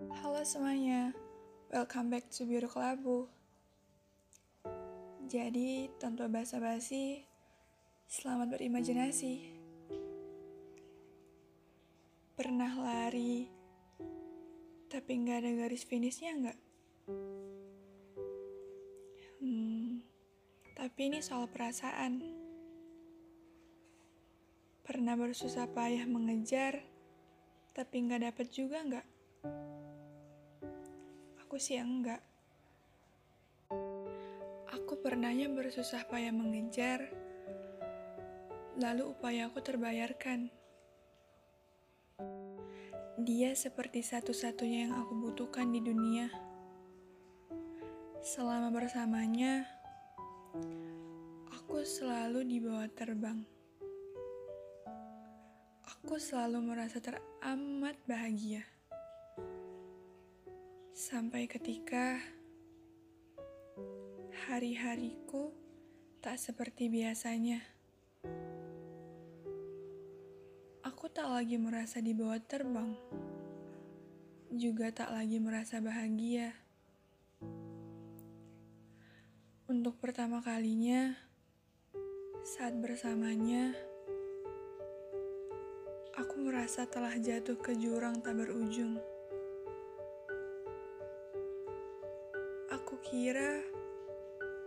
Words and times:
Halo 0.00 0.40
semuanya, 0.48 1.12
welcome 1.68 2.08
back 2.08 2.32
to 2.32 2.48
Biru 2.48 2.72
Kelabu. 2.72 3.28
Jadi, 5.28 5.92
tanpa 6.00 6.24
basa-basi, 6.24 7.28
selamat 8.08 8.56
berimajinasi. 8.56 9.52
Pernah 12.32 12.72
lari, 12.80 13.44
tapi 14.88 15.20
nggak 15.20 15.44
ada 15.44 15.68
garis 15.68 15.84
finishnya 15.84 16.32
nggak? 16.32 16.58
Hmm, 19.44 20.00
tapi 20.80 21.12
ini 21.12 21.20
soal 21.20 21.44
perasaan. 21.52 22.24
Pernah 24.80 25.12
bersusah 25.20 25.68
payah 25.68 26.08
mengejar, 26.08 26.88
tapi 27.76 28.08
nggak 28.08 28.32
dapet 28.32 28.48
juga 28.48 28.80
nggak? 28.80 29.19
Aku 31.44 31.58
sih 31.58 31.82
enggak. 31.82 32.22
Aku 34.70 35.02
pernahnya 35.02 35.50
bersusah 35.50 36.06
payah 36.06 36.30
mengejar, 36.30 37.10
lalu 38.78 39.10
upaya 39.10 39.50
aku 39.50 39.58
terbayarkan. 39.58 40.50
Dia 43.20 43.52
seperti 43.52 44.00
satu-satunya 44.00 44.88
yang 44.88 44.94
aku 44.96 45.12
butuhkan 45.18 45.68
di 45.68 45.82
dunia. 45.84 46.30
Selama 48.22 48.72
bersamanya, 48.72 49.68
aku 51.52 51.84
selalu 51.84 52.46
dibawa 52.46 52.86
terbang. 52.94 53.44
Aku 55.98 56.16
selalu 56.16 56.64
merasa 56.64 56.96
teramat 57.02 58.00
bahagia. 58.08 58.64
Sampai 60.90 61.46
ketika 61.46 62.18
hari-hariku 64.50 65.54
tak 66.18 66.34
seperti 66.34 66.90
biasanya. 66.90 67.62
Aku 70.82 71.06
tak 71.06 71.30
lagi 71.30 71.54
merasa 71.62 72.02
dibawa 72.02 72.42
terbang, 72.42 72.98
juga 74.50 74.90
tak 74.90 75.14
lagi 75.14 75.38
merasa 75.38 75.78
bahagia. 75.78 76.58
Untuk 79.70 79.94
pertama 80.02 80.42
kalinya, 80.42 81.14
saat 82.42 82.74
bersamanya, 82.74 83.70
aku 86.18 86.34
merasa 86.42 86.82
telah 86.90 87.14
jatuh 87.14 87.54
ke 87.62 87.78
jurang 87.78 88.18
tak 88.18 88.34
berujung. 88.34 88.98
Kira 93.10 93.58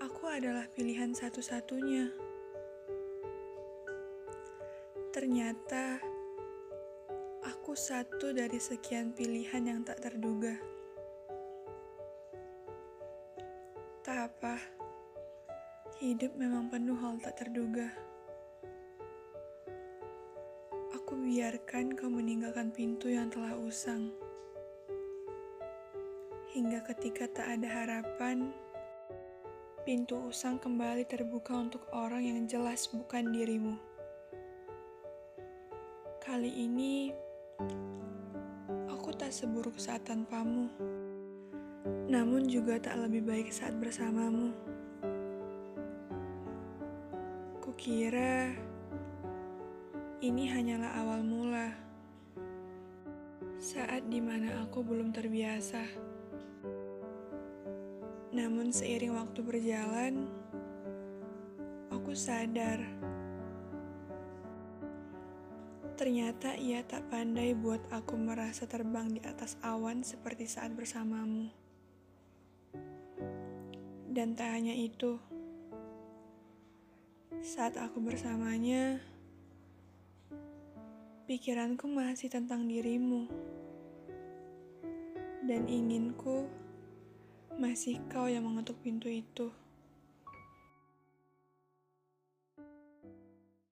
aku 0.00 0.24
adalah 0.32 0.64
pilihan 0.72 1.12
satu-satunya. 1.12 2.08
Ternyata 5.12 6.00
aku 7.44 7.76
satu 7.76 8.32
dari 8.32 8.56
sekian 8.56 9.12
pilihan 9.12 9.60
yang 9.60 9.84
tak 9.84 10.00
terduga. 10.00 10.56
Tak 14.00 14.32
apa, 14.32 14.56
hidup 16.00 16.32
memang 16.40 16.72
penuh 16.72 16.96
hal 16.96 17.20
tak 17.20 17.44
terduga. 17.44 17.92
Aku 20.96 21.12
biarkan 21.12 21.92
kau 21.92 22.08
meninggalkan 22.08 22.72
pintu 22.72 23.12
yang 23.12 23.28
telah 23.28 23.52
usang 23.60 24.29
hingga 26.50 26.82
ketika 26.82 27.30
tak 27.30 27.46
ada 27.46 27.68
harapan, 27.70 28.50
pintu 29.86 30.18
usang 30.34 30.58
kembali 30.58 31.06
terbuka 31.06 31.54
untuk 31.54 31.86
orang 31.94 32.26
yang 32.26 32.42
jelas 32.50 32.90
bukan 32.90 33.30
dirimu. 33.30 33.78
Kali 36.18 36.50
ini, 36.50 37.14
aku 38.90 39.14
tak 39.14 39.30
seburuk 39.30 39.78
saat 39.78 40.02
tanpamu, 40.02 40.66
namun 42.10 42.50
juga 42.50 42.82
tak 42.82 42.98
lebih 42.98 43.30
baik 43.30 43.54
saat 43.54 43.78
bersamamu. 43.78 44.50
Kukira 47.62 48.50
ini 50.18 50.50
hanyalah 50.50 50.98
awal 50.98 51.22
mula 51.22 51.70
saat 53.62 54.02
di 54.10 54.18
mana 54.18 54.66
aku 54.66 54.82
belum 54.82 55.14
terbiasa. 55.14 56.09
Namun 58.30 58.70
seiring 58.70 59.18
waktu 59.18 59.40
berjalan, 59.42 60.30
aku 61.90 62.14
sadar 62.14 62.78
ternyata 66.00 66.56
ia 66.56 66.80
tak 66.80 67.12
pandai 67.12 67.52
buat 67.52 67.84
aku 67.92 68.16
merasa 68.16 68.64
terbang 68.64 69.12
di 69.12 69.20
atas 69.20 69.60
awan 69.60 70.00
seperti 70.00 70.48
saat 70.48 70.72
bersamamu. 70.72 71.52
Dan 74.08 74.32
tak 74.32 74.48
hanya 74.56 74.72
itu, 74.72 75.20
saat 77.44 77.76
aku 77.76 78.00
bersamanya, 78.00 78.96
pikiranku 81.28 81.84
masih 81.84 82.32
tentang 82.32 82.64
dirimu 82.64 83.28
dan 85.44 85.68
inginku 85.68 86.48
masih 87.58 87.98
kau 88.06 88.30
yang 88.30 88.46
mengetuk 88.46 88.78
pintu 88.84 89.10
itu. 89.10 89.50